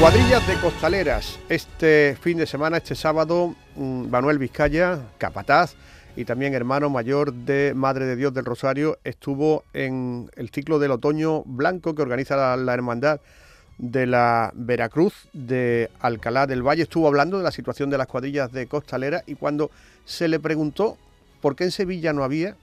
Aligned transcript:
Cuadrillas 0.00 0.46
de 0.46 0.56
costaleras. 0.56 1.38
Este 1.48 2.16
fin 2.20 2.36
de 2.36 2.46
semana, 2.46 2.76
este 2.76 2.94
sábado, 2.94 3.54
mm, 3.76 4.10
Manuel 4.10 4.38
Vizcaya, 4.38 4.98
capataz 5.18 5.76
y 6.16 6.24
también 6.24 6.52
hermano 6.52 6.90
mayor 6.90 7.32
de 7.32 7.72
Madre 7.74 8.04
de 8.04 8.16
Dios 8.16 8.34
del 8.34 8.44
Rosario, 8.44 8.98
estuvo 9.04 9.64
en 9.72 10.30
el 10.36 10.50
ciclo 10.50 10.78
del 10.78 10.90
otoño 10.90 11.42
blanco 11.44 11.94
que 11.94 12.02
organiza 12.02 12.36
la, 12.36 12.56
la 12.56 12.74
Hermandad 12.74 13.20
de 13.78 14.06
la 14.06 14.52
Veracruz 14.54 15.28
de 15.32 15.90
Alcalá 16.00 16.46
del 16.46 16.62
Valle. 16.62 16.82
Estuvo 16.82 17.06
hablando 17.06 17.38
de 17.38 17.44
la 17.44 17.52
situación 17.52 17.88
de 17.88 17.98
las 17.98 18.08
cuadrillas 18.08 18.52
de 18.52 18.66
costaleras 18.66 19.22
y 19.26 19.36
cuando 19.36 19.70
se 20.04 20.28
le 20.28 20.38
preguntó 20.38 20.98
por 21.40 21.56
qué 21.56 21.64
en 21.64 21.70
Sevilla 21.70 22.12
no 22.12 22.24
había, 22.24 22.56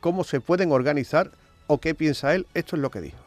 cómo 0.00 0.24
se 0.24 0.40
pueden 0.40 0.70
organizar 0.70 1.30
o 1.66 1.78
qué 1.78 1.94
piensa 1.94 2.34
él, 2.34 2.46
esto 2.54 2.76
es 2.76 2.82
lo 2.82 2.90
que 2.90 3.00
dijo. 3.00 3.25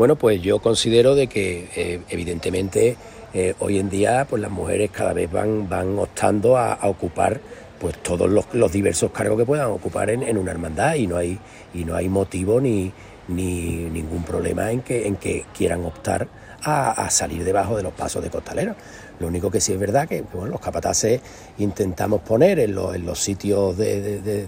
Bueno, 0.00 0.16
pues 0.16 0.40
yo 0.40 0.60
considero 0.60 1.14
de 1.14 1.26
que 1.26 1.68
eh, 1.76 2.00
evidentemente 2.08 2.96
eh, 3.34 3.52
hoy 3.58 3.78
en 3.78 3.90
día 3.90 4.26
pues 4.30 4.40
las 4.40 4.50
mujeres 4.50 4.90
cada 4.90 5.12
vez 5.12 5.30
van, 5.30 5.68
van 5.68 5.98
optando 5.98 6.56
a, 6.56 6.72
a 6.72 6.88
ocupar 6.88 7.38
pues 7.78 7.98
todos 8.02 8.30
los, 8.30 8.46
los, 8.54 8.72
diversos 8.72 9.10
cargos 9.10 9.36
que 9.36 9.44
puedan 9.44 9.66
ocupar 9.66 10.08
en, 10.08 10.22
en, 10.22 10.38
una 10.38 10.52
hermandad 10.52 10.94
y 10.94 11.06
no 11.06 11.18
hay, 11.18 11.38
y 11.74 11.84
no 11.84 11.96
hay 11.96 12.08
motivo 12.08 12.62
ni, 12.62 12.90
ni 13.28 13.90
ningún 13.90 14.22
problema 14.22 14.70
en 14.70 14.80
que, 14.80 15.06
en 15.06 15.16
que 15.16 15.44
quieran 15.54 15.84
optar 15.84 16.28
a, 16.62 17.10
salir 17.10 17.44
debajo 17.44 17.76
de 17.76 17.82
los 17.82 17.92
pasos 17.92 18.22
de 18.22 18.30
costaleros. 18.30 18.76
Lo 19.18 19.26
único 19.26 19.50
que 19.50 19.60
sí 19.60 19.72
es 19.72 19.78
verdad 19.78 20.08
que 20.08 20.22
bueno, 20.22 20.48
los 20.48 20.60
capataces 20.60 21.20
intentamos 21.58 22.22
poner 22.22 22.58
en, 22.58 22.74
lo, 22.74 22.94
en 22.94 23.04
los 23.04 23.18
sitios 23.18 23.76
de, 23.76 24.46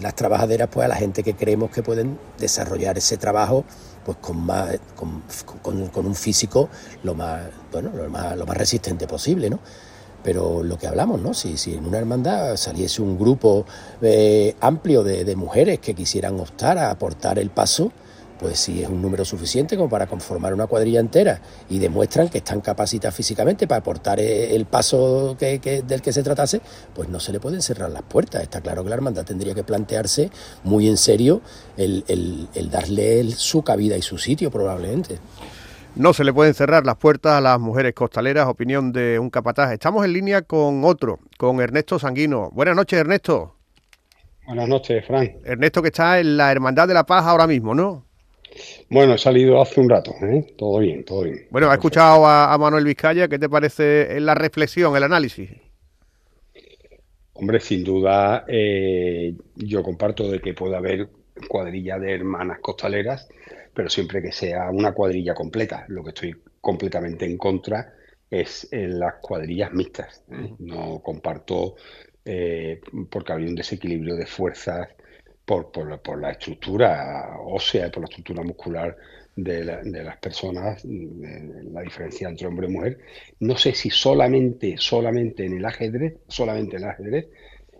las 0.00 0.14
trabajaderas 0.14 0.68
pues 0.70 0.84
a 0.84 0.88
la 0.88 0.96
gente 0.96 1.22
que 1.22 1.34
creemos 1.34 1.70
que 1.70 1.82
pueden 1.82 2.18
desarrollar 2.38 2.96
ese 2.96 3.16
trabajo 3.16 3.64
pues 4.04 4.18
con, 4.18 4.44
más, 4.44 4.78
con, 4.94 5.22
con, 5.62 5.88
con 5.88 6.06
un 6.06 6.14
físico 6.14 6.68
lo 7.02 7.14
más, 7.14 7.42
bueno, 7.72 7.90
lo 7.94 8.08
más, 8.08 8.36
lo 8.36 8.46
más 8.46 8.56
resistente 8.56 9.06
posible, 9.06 9.50
¿no? 9.50 9.58
pero 10.22 10.62
lo 10.62 10.78
que 10.78 10.86
hablamos, 10.86 11.20
¿no? 11.20 11.34
Si, 11.34 11.58
si 11.58 11.74
en 11.74 11.84
una 11.84 11.98
hermandad 11.98 12.56
saliese 12.56 13.02
un 13.02 13.18
grupo 13.18 13.66
eh, 14.00 14.56
amplio 14.60 15.04
de, 15.04 15.22
de, 15.22 15.36
mujeres 15.36 15.80
que 15.80 15.92
quisieran 15.92 16.40
optar 16.40 16.78
a 16.78 16.90
aportar 16.90 17.38
el 17.38 17.50
paso, 17.50 17.92
pues 18.38 18.58
si 18.58 18.82
es 18.82 18.88
un 18.88 19.00
número 19.00 19.24
suficiente 19.24 19.76
como 19.76 19.88
para 19.88 20.06
conformar 20.06 20.54
una 20.54 20.66
cuadrilla 20.66 21.00
entera 21.00 21.40
y 21.68 21.78
demuestran 21.78 22.28
que 22.28 22.38
están 22.38 22.60
capacitadas 22.60 23.14
físicamente 23.14 23.66
para 23.66 23.80
aportar 23.80 24.20
el 24.20 24.66
paso 24.66 25.36
que, 25.38 25.60
que, 25.60 25.82
del 25.82 26.02
que 26.02 26.12
se 26.12 26.22
tratase, 26.22 26.60
pues 26.94 27.08
no 27.08 27.20
se 27.20 27.32
le 27.32 27.40
pueden 27.40 27.62
cerrar 27.62 27.90
las 27.90 28.02
puertas. 28.02 28.42
Está 28.42 28.60
claro 28.60 28.82
que 28.82 28.90
la 28.90 28.96
hermandad 28.96 29.24
tendría 29.24 29.54
que 29.54 29.64
plantearse 29.64 30.30
muy 30.64 30.88
en 30.88 30.96
serio 30.96 31.40
el, 31.76 32.04
el, 32.08 32.48
el 32.54 32.70
darle 32.70 33.20
el, 33.20 33.34
su 33.34 33.62
cabida 33.62 33.96
y 33.96 34.02
su 34.02 34.18
sitio 34.18 34.50
probablemente. 34.50 35.18
No 35.96 36.12
se 36.12 36.24
le 36.24 36.32
pueden 36.32 36.54
cerrar 36.54 36.84
las 36.84 36.96
puertas 36.96 37.34
a 37.34 37.40
las 37.40 37.60
mujeres 37.60 37.94
costaleras, 37.94 38.48
opinión 38.48 38.90
de 38.92 39.18
un 39.20 39.30
capataz. 39.30 39.72
Estamos 39.72 40.04
en 40.04 40.12
línea 40.12 40.42
con 40.42 40.84
otro, 40.84 41.20
con 41.38 41.60
Ernesto 41.60 42.00
Sanguino. 42.00 42.50
Buenas 42.52 42.74
noches, 42.74 42.98
Ernesto. 42.98 43.54
Buenas 44.44 44.68
noches, 44.68 45.06
Fran. 45.06 45.30
Ernesto 45.44 45.80
que 45.82 45.88
está 45.88 46.18
en 46.18 46.36
la 46.36 46.50
Hermandad 46.50 46.88
de 46.88 46.94
la 46.94 47.06
Paz 47.06 47.24
ahora 47.26 47.46
mismo, 47.46 47.74
¿no? 47.76 48.04
Bueno, 48.88 49.14
he 49.14 49.18
salido 49.18 49.60
hace 49.60 49.80
un 49.80 49.88
rato, 49.88 50.14
¿eh? 50.22 50.54
todo 50.56 50.78
bien, 50.78 51.04
todo 51.04 51.22
bien. 51.22 51.46
Bueno, 51.50 51.70
ha 51.70 51.74
escuchado 51.74 52.26
a, 52.26 52.52
a, 52.52 52.58
Manuel 52.58 52.84
Vizcaya, 52.84 53.28
¿qué 53.28 53.38
te 53.38 53.48
parece 53.48 54.20
la 54.20 54.34
reflexión, 54.34 54.96
el 54.96 55.02
análisis? 55.02 55.50
Hombre, 57.36 57.58
sin 57.58 57.82
duda, 57.82 58.44
eh, 58.46 59.34
yo 59.56 59.82
comparto 59.82 60.30
de 60.30 60.40
que 60.40 60.54
puede 60.54 60.76
haber 60.76 61.08
cuadrilla 61.48 61.98
de 61.98 62.14
hermanas 62.14 62.60
costaleras, 62.60 63.28
pero 63.74 63.88
siempre 63.90 64.22
que 64.22 64.30
sea 64.30 64.70
una 64.70 64.92
cuadrilla 64.92 65.34
completa. 65.34 65.84
Lo 65.88 66.04
que 66.04 66.10
estoy 66.10 66.36
completamente 66.60 67.26
en 67.26 67.36
contra 67.36 67.92
es 68.30 68.68
en 68.70 69.00
las 69.00 69.14
cuadrillas 69.14 69.72
mixtas. 69.72 70.22
¿eh? 70.30 70.54
No 70.60 71.00
comparto 71.00 71.74
eh, 72.24 72.80
porque 73.10 73.32
había 73.32 73.48
un 73.48 73.56
desequilibrio 73.56 74.14
de 74.14 74.26
fuerzas 74.26 74.88
por, 75.44 75.70
por, 75.70 76.00
por, 76.00 76.20
la 76.20 76.30
estructura 76.30 77.36
ósea 77.44 77.86
y 77.86 77.90
por 77.90 78.02
la 78.02 78.08
estructura 78.08 78.42
muscular 78.42 78.96
de, 79.36 79.64
la, 79.64 79.82
de 79.82 80.04
las 80.04 80.16
personas, 80.18 80.82
de 80.84 81.64
la 81.70 81.82
diferencia 81.82 82.28
entre 82.28 82.46
hombre 82.46 82.66
y 82.66 82.70
mujer. 82.70 82.98
No 83.40 83.56
sé 83.56 83.74
si 83.74 83.90
solamente, 83.90 84.76
solamente 84.78 85.44
en 85.44 85.58
el 85.58 85.64
ajedrez, 85.64 86.14
solamente 86.28 86.76
en 86.76 86.84
el 86.84 86.88
ajedrez, 86.88 87.28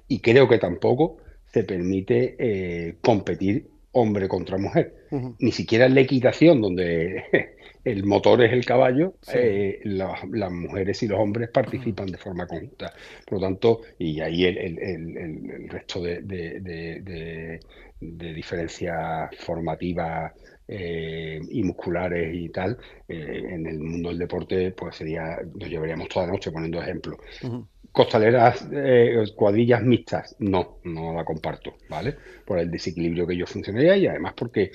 y 0.09 0.21
creo 0.21 0.49
que 0.49 0.59
tampoco 0.59 1.19
se 1.53 1.65
permite 1.65 2.37
eh, 2.39 2.97
competir 3.01 3.69
hombre 3.95 4.29
contra 4.29 4.59
mujer. 4.59 4.95
Uh 5.11 5.19
-huh. 5.19 5.37
Ni 5.39 5.53
siquiera 5.53 5.87
en 5.87 5.95
la 5.95 6.01
equitación, 6.03 6.61
donde 6.61 7.25
el 7.85 8.05
motor 8.05 8.43
es 8.43 8.53
el 8.53 8.65
caballo, 8.65 9.15
sí. 9.23 9.39
eh, 9.39 9.81
la, 9.85 10.15
las 10.31 10.53
mujeres 10.53 11.03
y 11.03 11.09
los 11.09 11.19
hombres 11.19 11.49
participan 11.51 12.07
uh 12.07 12.09
-huh. 12.09 12.13
de 12.13 12.19
forma 12.19 12.47
conjunta. 12.47 12.93
Por 13.27 13.41
lo 13.41 13.47
tanto, 13.47 13.81
y 13.99 14.21
ahí 14.21 14.45
el, 14.45 14.59
el, 14.59 14.79
el, 14.79 15.51
el 15.51 15.69
resto 15.69 16.03
de, 16.03 16.21
de, 16.23 16.61
de, 16.61 17.61
de 18.01 18.33
diferencias 18.35 19.31
formativas 19.39 20.33
eh, 20.69 21.41
y 21.51 21.63
musculares 21.63 22.35
y 22.35 22.49
tal, 22.51 22.79
eh, 23.09 23.43
en 23.51 23.67
el 23.67 23.79
mundo 23.79 24.09
del 24.11 24.19
deporte, 24.19 24.71
pues 24.73 24.97
sería, 24.97 25.39
nos 25.55 25.69
llevaríamos 25.69 26.09
toda 26.09 26.27
la 26.27 26.33
noche 26.33 26.51
poniendo 26.53 26.81
ejemplos. 26.83 27.19
Uh 27.43 27.47
-huh. 27.49 27.67
Costaleras, 27.95 28.67
eh, 28.73 29.25
cuadrillas 29.37 29.81
mixtas, 29.81 30.35
no, 30.41 30.79
no 30.83 31.15
la 31.15 31.25
comparto, 31.25 31.77
¿vale? 31.89 32.17
Por 32.45 32.59
el 32.59 32.69
desequilibrio 32.69 33.25
que 33.25 33.37
yo 33.37 33.47
funcionaría 33.47 33.97
y 33.97 34.09
además 34.09 34.35
porque 34.37 34.73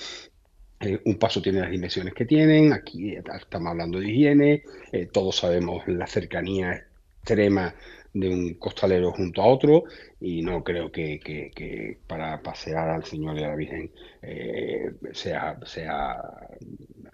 eh, 0.80 1.02
un 1.03 1.19
paso 1.19 1.41
tiene 1.41 1.59
las 1.59 1.69
dimensiones 1.69 2.13
que 2.13 2.24
tienen, 2.24 2.72
aquí 2.72 3.18
estamos 3.18 3.72
hablando 3.72 4.00
de 4.00 4.09
higiene, 4.09 4.63
eh, 4.94 5.09
todos 5.12 5.35
sabemos 5.35 5.85
la 5.90 6.07
cercanía 6.07 6.85
extrema 7.18 7.75
de 8.13 8.30
un 8.30 8.53
costalero 8.53 9.12
junto 9.12 9.41
a 9.41 9.47
otro 9.47 9.84
y 10.22 10.41
no 10.41 10.63
creo 10.63 10.90
que, 10.90 11.19
que, 11.19 11.51
que 11.53 11.97
para 12.07 12.41
pasear 12.41 12.88
al 12.88 13.03
Señor 13.03 13.38
y 13.38 13.44
a 13.44 13.50
la 13.50 13.56
Virgen 13.57 13.91
eh, 14.22 14.94
sea, 15.12 15.59
sea 15.66 16.16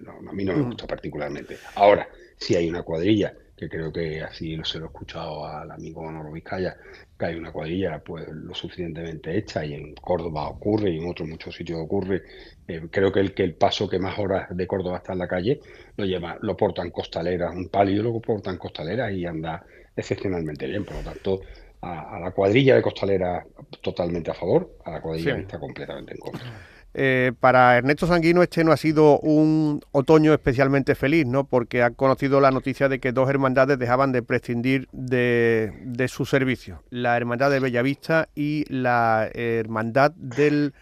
no, 0.01 0.29
a 0.29 0.33
mí 0.33 0.45
no 0.45 0.55
me 0.55 0.61
gusta 0.61 0.85
particularmente. 0.85 1.57
Ahora, 1.73 2.07
si 2.37 2.55
hay 2.55 2.69
una 2.69 2.83
cuadrilla 2.83 3.33
que 3.55 3.69
creo 3.69 3.91
que 3.91 4.21
así 4.21 4.59
se 4.63 4.79
lo 4.79 4.85
he 4.85 4.87
escuchado 4.87 5.45
al 5.45 5.71
amigo 5.71 6.03
Manolo 6.03 6.31
Vizcaya, 6.31 6.75
que 7.17 7.25
hay 7.25 7.35
una 7.35 7.51
cuadrilla 7.51 7.99
pues 7.99 8.27
lo 8.27 8.53
suficientemente 8.53 9.37
hecha 9.37 9.63
y 9.63 9.73
en 9.73 9.95
Córdoba 9.95 10.49
ocurre 10.49 10.91
y 10.91 10.97
en 10.97 11.09
otros 11.09 11.29
muchos 11.29 11.55
sitios 11.55 11.79
ocurre. 11.79 12.23
Eh, 12.67 12.87
creo 12.91 13.11
que 13.11 13.21
el, 13.21 13.33
que 13.33 13.43
el 13.43 13.55
paso 13.55 13.87
que 13.87 13.99
más 13.99 14.19
horas 14.19 14.47
de 14.49 14.67
Córdoba 14.67 14.97
está 14.97 15.13
en 15.13 15.19
la 15.19 15.27
calle 15.27 15.61
lo 15.95 16.05
lleva, 16.05 16.37
lo 16.41 16.57
portan 16.57 16.91
costaleras, 16.91 17.55
un 17.55 17.69
palio 17.69 18.03
lo 18.03 18.19
portan 18.19 18.57
costaleras 18.57 19.13
y 19.13 19.25
anda 19.25 19.65
excepcionalmente 19.95 20.67
bien. 20.67 20.83
Por 20.83 20.97
lo 20.97 21.03
tanto, 21.03 21.41
a, 21.81 22.17
a 22.17 22.19
la 22.19 22.31
cuadrilla 22.31 22.75
de 22.75 22.81
costaleras 22.81 23.45
totalmente 23.81 24.31
a 24.31 24.33
favor, 24.33 24.77
a 24.83 24.91
la 24.91 25.01
cuadrilla 25.01 25.35
sí. 25.35 25.41
está 25.41 25.59
completamente 25.59 26.13
en 26.13 26.19
contra. 26.19 26.74
Eh, 26.97 27.33
para 27.41 27.77
Ernesto 27.77 28.07
Sanguino 28.07 28.41
este 28.41 28.63
no 28.63 28.71
ha 28.71 28.77
sido 28.77 29.19
un 29.19 29.81
otoño 29.91 30.33
especialmente 30.33 30.95
feliz, 30.95 31.25
¿no? 31.25 31.45
Porque 31.45 31.83
ha 31.83 31.91
conocido 31.91 32.39
la 32.39 32.51
noticia 32.51 32.87
de 32.87 32.99
que 32.99 33.11
dos 33.11 33.29
hermandades 33.29 33.77
dejaban 33.77 34.13
de 34.13 34.23
prescindir 34.23 34.87
de, 34.93 35.73
de 35.83 36.07
su 36.07 36.25
servicio. 36.25 36.83
La 36.89 37.17
Hermandad 37.17 37.51
de 37.51 37.59
Bellavista 37.59 38.29
y 38.33 38.63
la 38.69 39.29
Hermandad 39.33 40.11
del 40.11 40.73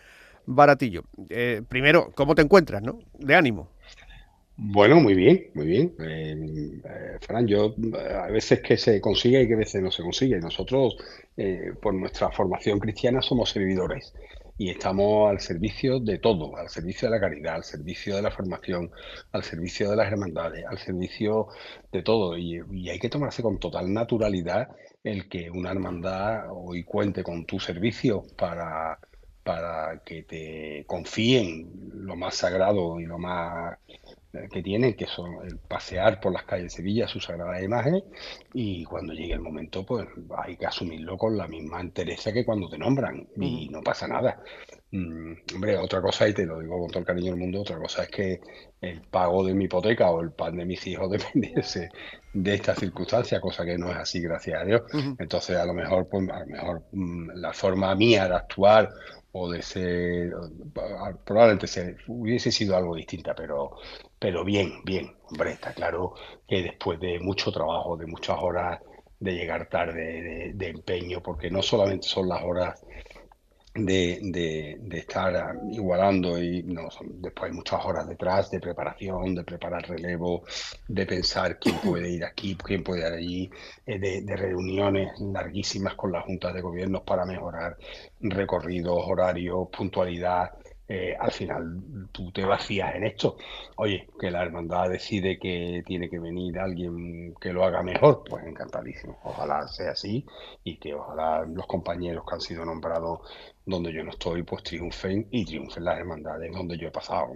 Baratillo. 0.45 1.03
Eh, 1.29 1.63
primero, 1.67 2.11
¿cómo 2.13 2.35
te 2.35 2.43
encuentras, 2.43 2.83
no? 2.83 2.99
De 3.17 3.33
ánimo. 3.33 3.69
Bueno, 4.55 4.99
muy 5.01 5.15
bien, 5.15 5.47
muy 5.55 5.65
bien. 5.65 5.95
Eh, 5.99 6.81
eh, 6.85 7.17
Fran, 7.21 7.47
yo 7.47 7.75
a 8.23 8.27
veces 8.27 8.61
que 8.61 8.77
se 8.77 9.01
consigue 9.01 9.41
y 9.41 9.47
que 9.47 9.55
a 9.55 9.57
veces 9.57 9.81
no 9.81 9.89
se 9.89 10.03
consigue. 10.03 10.39
Nosotros, 10.39 10.95
eh, 11.35 11.73
por 11.81 11.95
nuestra 11.95 12.29
formación 12.31 12.79
cristiana, 12.79 13.21
somos 13.21 13.49
servidores 13.49 14.13
y 14.57 14.69
estamos 14.69 15.29
al 15.29 15.39
servicio 15.39 15.99
de 15.99 16.19
todo, 16.19 16.55
al 16.57 16.69
servicio 16.69 17.07
de 17.09 17.15
la 17.15 17.19
caridad, 17.19 17.55
al 17.55 17.63
servicio 17.63 18.15
de 18.15 18.21
la 18.21 18.31
formación, 18.31 18.91
al 19.31 19.43
servicio 19.43 19.89
de 19.89 19.95
las 19.95 20.11
hermandades, 20.11 20.65
al 20.65 20.77
servicio 20.77 21.47
de 21.91 22.03
todo. 22.03 22.37
Y, 22.37 22.61
y 22.71 22.89
hay 22.89 22.99
que 22.99 23.09
tomarse 23.09 23.41
con 23.41 23.59
total 23.59 23.91
naturalidad 23.91 24.69
el 25.03 25.27
que 25.27 25.49
una 25.49 25.71
hermandad 25.71 26.45
hoy 26.51 26.83
cuente 26.83 27.23
con 27.23 27.45
tu 27.45 27.59
servicio 27.59 28.23
para, 28.37 28.99
para 29.43 30.01
que 30.05 30.23
te 30.23 30.85
confíen 30.87 31.91
lo 31.93 32.15
más 32.15 32.35
sagrado 32.35 32.99
y 32.99 33.05
lo 33.05 33.17
más 33.17 33.77
que 34.51 34.63
tienen, 34.63 34.95
que 34.95 35.05
son 35.05 35.45
el 35.45 35.57
pasear 35.57 36.19
por 36.19 36.33
las 36.33 36.43
calles 36.43 36.65
de 36.65 36.69
Sevilla, 36.77 37.07
sus 37.07 37.25
sagradas 37.25 37.61
imágenes, 37.61 38.03
y 38.53 38.83
cuando 38.83 39.13
llegue 39.13 39.33
el 39.33 39.41
momento, 39.41 39.85
pues 39.85 40.07
hay 40.37 40.57
que 40.57 40.65
asumirlo 40.65 41.17
con 41.17 41.37
la 41.37 41.47
misma 41.47 41.81
entereza 41.81 42.33
que 42.33 42.43
cuando 42.43 42.69
te 42.69 42.77
nombran, 42.77 43.27
y 43.39 43.69
no 43.69 43.81
pasa 43.81 44.07
nada. 44.07 44.41
Mm, 44.91 45.33
hombre, 45.55 45.77
otra 45.77 46.01
cosa, 46.01 46.27
y 46.27 46.33
te 46.33 46.45
lo 46.45 46.59
digo 46.59 46.79
con 46.79 46.89
todo 46.89 46.99
el 46.99 47.05
cariño 47.05 47.31
del 47.31 47.39
mundo, 47.39 47.61
otra 47.61 47.77
cosa 47.77 48.03
es 48.03 48.09
que 48.09 48.41
el 48.81 49.01
pago 49.01 49.43
de 49.43 49.53
mi 49.53 49.65
hipoteca 49.65 50.09
o 50.11 50.21
el 50.21 50.31
pan 50.31 50.55
de 50.55 50.65
mis 50.65 50.85
hijos 50.87 51.09
dependiese 51.11 51.89
de 52.33 52.53
esta 52.53 52.75
circunstancia, 52.75 53.39
cosa 53.39 53.65
que 53.65 53.77
no 53.77 53.91
es 53.91 53.97
así, 53.97 54.21
gracias 54.21 54.61
a 54.61 54.65
Dios. 54.65 54.81
Entonces, 55.19 55.57
a 55.57 55.65
lo 55.65 55.73
mejor, 55.73 56.07
pues, 56.09 56.27
a 56.29 56.39
lo 56.39 56.45
mejor 56.47 56.83
mm, 56.91 57.29
la 57.35 57.53
forma 57.53 57.93
mía 57.95 58.27
de 58.27 58.35
actuar 58.35 58.89
o 59.33 59.49
de 59.49 59.61
ser, 59.61 60.31
probablemente 61.25 61.67
se, 61.67 61.97
hubiese 62.07 62.51
sido 62.51 62.77
algo 62.77 62.95
distinta, 62.95 63.33
pero, 63.35 63.77
pero 64.19 64.43
bien, 64.45 64.83
bien. 64.85 65.15
Hombre, 65.29 65.51
está 65.53 65.73
claro 65.73 66.13
que 66.47 66.61
después 66.61 66.99
de 66.99 67.19
mucho 67.19 67.51
trabajo, 67.51 67.97
de 67.97 68.05
muchas 68.05 68.37
horas 68.39 68.79
de 69.19 69.33
llegar 69.33 69.69
tarde, 69.69 70.53
de 70.53 70.67
empeño, 70.69 71.21
porque 71.21 71.49
no 71.49 71.61
solamente 71.61 72.07
son 72.07 72.29
las 72.29 72.43
horas 72.43 72.85
de, 73.73 74.77
de, 74.79 74.97
estar 74.97 75.55
igualando 75.71 76.41
y 76.41 76.61
no, 76.63 76.89
después 77.15 77.49
hay 77.49 77.55
muchas 77.55 77.83
horas 77.83 78.07
detrás 78.07 78.51
de 78.51 78.59
preparación, 78.59 79.33
de 79.33 79.43
preparar 79.43 79.87
relevo, 79.89 80.43
de 80.87 81.05
pensar 81.07 81.57
quién 81.57 81.77
puede 81.77 82.09
ir 82.09 82.23
aquí, 82.23 82.55
quién 82.55 82.83
puede 82.83 83.07
ir 83.07 83.13
allí, 83.13 83.51
eh, 83.85 83.97
de, 83.97 84.21
de, 84.21 84.35
reuniones 84.35 85.19
larguísimas 85.19 85.95
con 85.95 86.11
las 86.11 86.23
juntas 86.23 86.53
de 86.53 86.61
gobierno 86.61 87.03
para 87.03 87.25
mejorar 87.25 87.77
recorridos, 88.21 89.03
horarios, 89.07 89.67
puntualidad, 89.75 90.51
eh, 90.87 91.15
al 91.17 91.31
final 91.31 92.09
tú 92.11 92.31
te 92.31 92.43
vacías 92.43 92.95
en 92.95 93.05
esto. 93.05 93.37
Oye, 93.77 94.09
que 94.19 94.29
la 94.29 94.43
hermandad 94.43 94.89
decide 94.89 95.39
que 95.39 95.81
tiene 95.85 96.09
que 96.09 96.19
venir 96.19 96.59
alguien 96.59 97.33
que 97.39 97.53
lo 97.53 97.63
haga 97.63 97.81
mejor, 97.81 98.23
pues 98.29 98.45
encantadísimo. 98.45 99.17
Ojalá 99.23 99.67
sea 99.67 99.91
así 99.91 100.25
y 100.63 100.77
que 100.77 100.93
ojalá 100.93 101.45
los 101.45 101.67
compañeros 101.67 102.25
que 102.27 102.35
han 102.35 102.41
sido 102.41 102.65
nombrados 102.65 103.21
donde 103.65 103.93
yo 103.93 104.03
no 104.03 104.11
estoy, 104.11 104.43
pues 104.43 104.63
triunfen 104.63 105.27
y 105.31 105.45
triunfen 105.45 105.85
las 105.85 105.97
hermandades 105.97 106.51
donde 106.51 106.77
yo 106.77 106.89
he 106.89 106.91
pasado. 106.91 107.33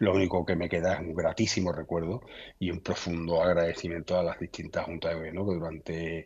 Lo 0.00 0.12
único 0.12 0.44
que 0.44 0.56
me 0.56 0.68
queda 0.68 0.94
es 0.94 1.00
un 1.00 1.14
gratísimo 1.14 1.72
recuerdo 1.72 2.22
y 2.58 2.70
un 2.70 2.80
profundo 2.80 3.40
agradecimiento 3.40 4.18
a 4.18 4.24
las 4.24 4.40
distintas 4.40 4.86
juntas 4.86 5.12
de 5.12 5.16
gobierno 5.18 5.46
que 5.46 5.54
durante 5.54 6.24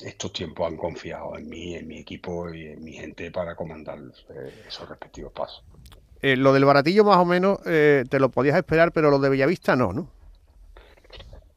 estos 0.00 0.32
tiempos 0.32 0.66
han 0.66 0.76
confiado 0.76 1.36
en 1.36 1.48
mí, 1.48 1.74
en 1.74 1.86
mi 1.86 1.98
equipo 2.00 2.52
y 2.52 2.66
en 2.66 2.84
mi 2.84 2.92
gente 2.92 3.30
para 3.30 3.54
comandar 3.54 3.98
eh, 3.98 4.64
esos 4.66 4.88
respectivos 4.88 5.32
pasos. 5.32 5.64
Eh, 6.22 6.36
lo 6.36 6.52
del 6.52 6.64
baratillo 6.64 7.04
más 7.04 7.18
o 7.18 7.24
menos 7.24 7.58
eh, 7.66 8.04
te 8.08 8.18
lo 8.18 8.30
podías 8.30 8.56
esperar, 8.56 8.92
pero 8.92 9.10
lo 9.10 9.18
de 9.18 9.28
Bellavista 9.28 9.76
no, 9.76 9.92
¿no? 9.92 10.10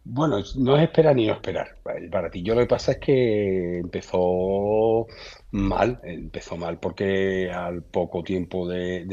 Bueno, 0.04 0.38
no 0.58 0.78
es 0.78 0.84
esperar 0.84 1.16
ni 1.16 1.28
no 1.28 1.34
esperar. 1.34 1.78
El 1.96 2.10
baratillo 2.10 2.56
lo 2.56 2.62
que 2.62 2.68
pasa 2.68 2.94
es 2.94 2.98
que 2.98 3.80
empezó 3.80 5.06
mal, 5.52 6.00
empezó 6.04 6.58
mal 6.58 6.80
porque 6.80 7.52
al 7.52 7.84
poco 7.84 8.24
tiempo 8.24 8.68
de, 8.68 9.06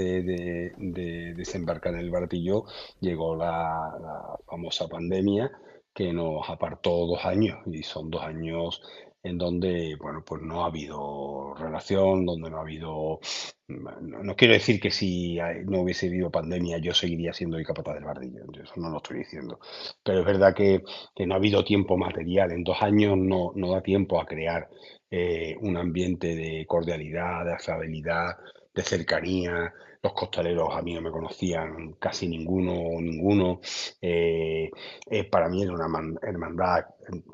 desembarcar 1.36 1.94
en 1.94 2.00
el 2.00 2.10
baratillo 2.10 2.64
llegó 3.00 3.36
la, 3.36 3.94
la 4.00 4.36
famosa 4.46 4.88
pandemia 4.88 5.50
que 5.92 6.12
nos 6.12 6.48
apartó 6.48 7.06
dos 7.06 7.24
años 7.24 7.58
y 7.66 7.82
son 7.82 8.08
dos 8.08 8.22
años 8.22 8.82
en 9.22 9.38
donde, 9.38 9.96
bueno, 10.00 10.24
pues 10.24 10.42
no 10.42 10.62
ha 10.62 10.66
habido 10.66 11.54
relación, 11.54 12.24
donde 12.24 12.50
no 12.50 12.58
ha 12.58 12.60
habido, 12.60 13.20
no, 13.68 14.36
quiero 14.36 14.54
decir 14.54 14.80
que 14.80 14.90
si 14.90 15.38
no 15.66 15.82
hubiese 15.82 16.06
habido 16.06 16.30
pandemia 16.30 16.78
yo 16.78 16.94
seguiría 16.94 17.32
siendo 17.32 17.58
el 17.58 17.66
capataz 17.66 17.94
del 17.94 18.04
bardillo, 18.04 18.42
eso 18.62 18.74
no 18.76 18.90
lo 18.90 18.98
estoy 18.98 19.18
diciendo, 19.18 19.58
pero 20.02 20.20
es 20.20 20.26
verdad 20.26 20.54
que, 20.54 20.82
no 21.26 21.34
ha 21.34 21.36
habido 21.38 21.64
tiempo 21.64 21.96
material, 21.96 22.52
en 22.52 22.64
dos 22.64 22.80
años 22.80 23.16
no, 23.16 23.52
no 23.54 23.72
da 23.72 23.82
tiempo 23.82 24.20
a 24.20 24.26
crear 24.26 24.68
eh, 25.10 25.56
un 25.60 25.76
ambiente 25.76 26.34
de 26.36 26.66
cordialidad, 26.66 27.44
de 27.44 27.54
afabilidad, 27.54 28.36
de 28.78 28.84
cercanía, 28.84 29.74
los 30.00 30.12
costaleros 30.12 30.68
a 30.72 30.82
mí 30.82 30.94
no 30.94 31.00
me 31.00 31.10
conocían 31.10 31.94
casi 31.94 32.28
ninguno 32.28 32.74
o 32.74 33.00
ninguno. 33.00 33.60
Eh, 34.00 34.70
eh, 35.10 35.24
para 35.24 35.48
mí 35.48 35.64
era 35.64 35.72
una 35.72 35.88
hermandad, 36.22 36.84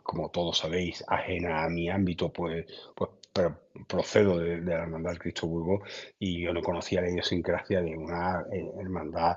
como 0.02 0.30
todos 0.30 0.56
sabéis, 0.56 1.04
ajena 1.06 1.64
a 1.64 1.68
mi 1.68 1.90
ámbito, 1.90 2.32
pues, 2.32 2.64
pues 2.94 3.10
pero 3.30 3.62
procedo 3.88 4.38
de, 4.38 4.60
la 4.60 4.84
hermandad 4.84 5.16
Cristo 5.18 5.48
Burgo 5.48 5.82
y 6.20 6.40
yo 6.40 6.52
no 6.52 6.62
conocía 6.62 7.00
la 7.00 7.10
idiosincrasia 7.10 7.82
de 7.82 7.96
una 7.96 8.46
eh, 8.52 8.64
hermandad 8.80 9.36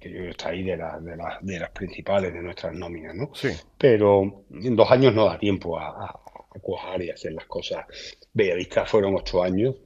que 0.00 0.10
yo 0.10 0.24
está 0.24 0.48
ahí 0.48 0.64
de, 0.64 0.76
de, 1.42 1.58
las 1.60 1.70
principales 1.70 2.32
de 2.32 2.40
nuestras 2.42 2.74
nóminas, 2.74 3.14
¿no? 3.14 3.30
Sí. 3.34 3.50
Pero 3.78 4.46
en 4.50 4.74
dos 4.74 4.90
años 4.90 5.14
no 5.14 5.26
da 5.26 5.38
tiempo 5.38 5.78
a, 5.78 5.90
a, 5.90 6.20
cuajar 6.60 7.02
y 7.02 7.10
hacer 7.10 7.32
las 7.34 7.46
cosas. 7.46 7.84
Bellavista 8.32 8.86
fueron 8.86 9.14
ocho 9.14 9.42
años, 9.42 9.76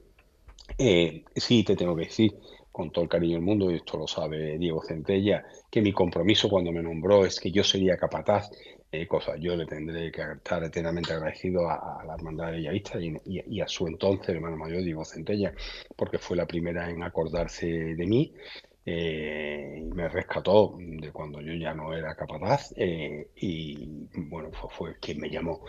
eh, 0.78 1.24
sí, 1.34 1.64
te 1.64 1.74
tengo 1.74 1.96
que 1.96 2.04
decir, 2.04 2.32
con 2.70 2.92
todo 2.92 3.02
el 3.02 3.10
cariño 3.10 3.34
del 3.34 3.44
mundo, 3.44 3.70
y 3.70 3.74
esto 3.74 3.98
lo 3.98 4.06
sabe 4.06 4.56
Diego 4.58 4.82
Centella, 4.82 5.44
que 5.70 5.82
mi 5.82 5.92
compromiso 5.92 6.48
cuando 6.48 6.70
me 6.70 6.82
nombró 6.82 7.26
es 7.26 7.40
que 7.40 7.50
yo 7.50 7.64
sería 7.64 7.96
capataz, 7.96 8.48
eh, 8.90 9.06
cosa, 9.06 9.36
yo 9.36 9.56
le 9.56 9.66
tendré 9.66 10.12
que 10.12 10.22
estar 10.22 10.62
eternamente 10.62 11.12
agradecido 11.12 11.68
a, 11.68 12.02
la 12.06 12.14
Hermandad 12.14 12.46
de 12.46 12.52
Bellavista 12.52 13.00
y, 13.00 13.12
y, 13.26 13.60
a 13.60 13.66
su 13.68 13.86
entonces 13.88 14.28
hermano 14.28 14.56
mayor, 14.56 14.82
Diego 14.82 15.04
Centella, 15.04 15.52
porque 15.96 16.18
fue 16.18 16.36
la 16.36 16.46
primera 16.46 16.88
en 16.88 17.02
acordarse 17.02 17.66
de 17.66 18.06
mí. 18.06 18.32
Eh, 18.86 19.82
y 19.82 19.94
me 19.94 20.08
rescató 20.08 20.78
de 20.78 21.12
cuando 21.12 21.42
yo 21.42 21.52
ya 21.52 21.74
no 21.74 21.92
era 21.92 22.14
capataz 22.14 22.72
y 22.78 24.08
bueno, 24.30 24.50
fue, 24.52 24.70
fue 24.70 24.98
quien 24.98 25.20
me 25.20 25.28
llamó. 25.28 25.62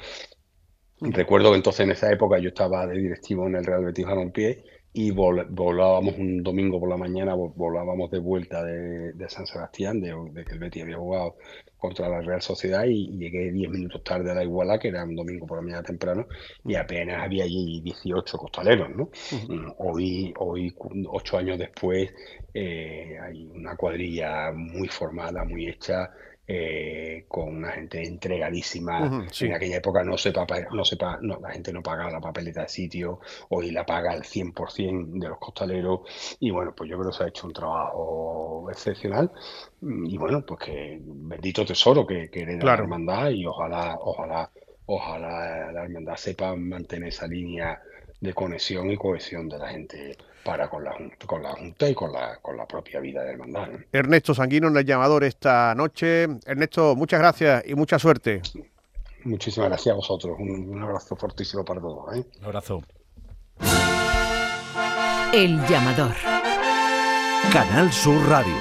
Recuerdo 1.01 1.51
que 1.51 1.57
entonces 1.57 1.81
en 1.81 1.91
esa 1.91 2.11
época 2.11 2.39
yo 2.39 2.49
estaba 2.49 2.87
de 2.87 2.97
directivo 2.97 3.47
en 3.47 3.55
el 3.55 3.65
Real 3.65 3.83
Betis 3.83 4.05
Balompié 4.05 4.63
y 4.91 5.11
volábamos 5.11 6.15
un 6.17 6.41
domingo 6.41 6.79
por 6.79 6.89
la 6.89 6.97
mañana, 6.97 7.35
volábamos 7.35 8.09
de 8.09 8.17
vuelta 8.17 8.63
de, 8.63 9.29
San 9.29 9.45
Sebastián, 9.45 10.01
de, 10.01 10.43
que 10.43 10.53
el 10.53 10.59
Betis 10.59 10.83
había 10.83 10.97
jugado 10.97 11.35
contra 11.77 12.09
la 12.09 12.21
Real 12.21 12.41
Sociedad 12.41 12.85
y, 12.85 13.07
llegué 13.17 13.51
10 13.51 13.69
minutos 13.69 14.03
tarde 14.03 14.31
a 14.31 14.33
la 14.33 14.43
Iguala, 14.43 14.79
que 14.79 14.87
era 14.87 15.03
un 15.03 15.15
domingo 15.15 15.45
por 15.45 15.57
la 15.59 15.61
mañana 15.61 15.83
temprano, 15.83 16.25
y 16.65 16.73
apenas 16.73 17.23
había 17.23 17.43
allí 17.43 17.81
18 17.81 18.37
costaleros, 18.37 18.89
¿no? 18.89 19.09
Mm, 19.47 19.73
hoy, 19.77 20.33
hoy, 20.39 20.73
ocho 21.07 21.37
años 21.37 21.59
después, 21.59 22.11
eh, 22.53 23.17
hay 23.21 23.45
una 23.45 23.75
cuadrilla 23.75 24.51
muy 24.51 24.87
formada, 24.87 25.43
muy 25.45 25.67
hecha, 25.67 26.11
eh, 26.51 27.25
con 27.27 27.57
una 27.57 27.73
gente 27.73 28.03
entregadísima. 28.03 29.27
En 29.39 29.53
aquella 29.53 29.77
época 29.77 30.03
no 30.03 30.17
se, 30.17 30.33
no 30.71 30.83
se 30.83 30.97
no, 31.21 31.39
la 31.39 31.51
gente 31.51 31.71
no 31.71 31.83
pagaba 31.83 32.09
la 32.09 32.19
papeleta 32.19 32.63
de 32.63 32.69
sitio, 32.69 33.19
hoy 33.49 33.69
la 33.69 33.85
paga 33.85 34.15
el 34.15 34.23
100% 34.23 35.19
de 35.19 35.27
los 35.29 35.37
costaleros. 35.37 35.99
Y 36.39 36.49
bueno, 36.49 36.73
pues 36.75 36.89
yo 36.89 36.97
creo 36.97 37.11
que 37.11 37.17
se 37.17 37.23
ha 37.23 37.27
hecho 37.27 37.45
un 37.45 37.53
trabajo 37.53 38.67
excepcional. 38.71 39.31
Y 39.79 40.17
bueno, 40.17 40.43
pues 40.43 40.59
que 40.61 40.99
bendito 40.99 41.63
tesoro 41.63 42.07
que, 42.07 42.31
que 42.31 42.41
hereda 42.41 42.65
la 42.65 42.73
hermandad 42.73 43.29
y 43.29 43.45
ojalá, 43.45 43.99
ojalá, 44.01 44.49
ojalá 44.87 45.71
la 45.71 45.83
hermandad 45.83 46.15
sepa 46.15 46.55
mantener 46.55 47.09
esa 47.09 47.27
línea 47.27 47.79
de 48.19 48.33
conexión 48.33 48.89
y 48.89 48.97
cohesión 48.97 49.47
de 49.47 49.59
la 49.59 49.69
gente 49.69 50.17
para 50.43 50.69
con 50.69 50.83
la, 50.83 50.95
con 51.25 51.43
la 51.43 51.51
Junta 51.51 51.89
y 51.89 51.93
con 51.93 52.11
la, 52.11 52.37
con 52.41 52.57
la 52.57 52.65
propia 52.65 52.99
vida 52.99 53.23
de 53.23 53.31
hermandad. 53.31 53.69
Ernesto 53.91 54.33
Sanguino 54.33 54.67
en 54.67 54.77
el 54.77 54.85
llamador 54.85 55.23
esta 55.23 55.73
noche. 55.75 56.27
Ernesto, 56.45 56.95
muchas 56.95 57.19
gracias 57.19 57.63
y 57.67 57.75
mucha 57.75 57.99
suerte. 57.99 58.41
Muchísimas 59.23 59.69
gracias 59.69 59.93
a 59.93 59.95
vosotros. 59.95 60.37
Un, 60.39 60.81
abrazo 60.81 61.15
fortísimo 61.15 61.65
para 61.65 61.81
todos. 61.81 62.15
¿eh? 62.15 62.25
Un 62.39 62.45
abrazo. 62.45 62.83
El 65.33 65.59
llamador. 65.67 66.15
Canal 67.51 67.91
Sur 67.91 68.27
Radio. 68.27 68.55